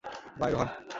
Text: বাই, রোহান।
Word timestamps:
বাই, 0.39 0.51
রোহান। 0.51 0.69